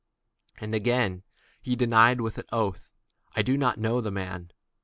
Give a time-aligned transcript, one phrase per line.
[0.57, 1.21] And again
[1.61, 2.89] he denied with an oath,
[3.35, 4.49] I do not know the man.